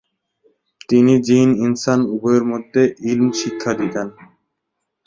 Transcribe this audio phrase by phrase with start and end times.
[0.89, 4.07] তিনি জ্বিন-ইনসান উভয়ের মধ্যে ইলম শিক্ষা দিতেন।